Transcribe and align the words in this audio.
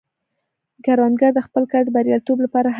کروندګر 0.85 1.31
د 1.35 1.39
خپل 1.47 1.63
کار 1.71 1.81
د 1.85 1.89
بریالیتوب 1.95 2.37
لپاره 2.45 2.59
هڅه 2.65 2.67
کوي 2.67 2.69